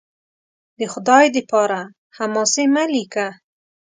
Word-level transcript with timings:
د 0.79 0.81
خدای 0.93 1.25
دپاره! 1.37 1.81
حماسې 2.17 2.65
مه 2.73 2.83
لیکه 2.93 3.27